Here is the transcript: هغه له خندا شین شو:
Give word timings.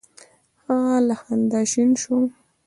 هغه 0.65 0.97
له 1.07 1.15
خندا 1.21 1.61
شین 1.71 1.89
شو: 2.01 2.15